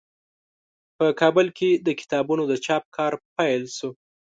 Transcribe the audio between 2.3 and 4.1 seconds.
د چاپ کار پیل شو.